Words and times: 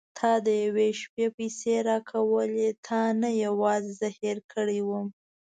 تا 0.17 0.31
د 0.45 0.47
یوې 0.65 0.89
شپې 1.01 1.25
پيسې 1.37 1.75
راکولې 1.89 2.69
تا 2.85 3.01
نه 3.21 3.29
یوازې 3.45 3.91
زه 3.99 4.07
هېره 4.19 4.43
کړې 4.51 4.79
وم. 4.87 5.07